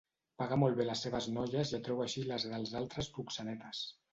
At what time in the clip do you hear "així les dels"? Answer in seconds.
2.07-2.75